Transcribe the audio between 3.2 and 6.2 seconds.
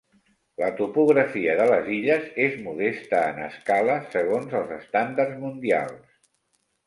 en escala segons els estàndards mundials.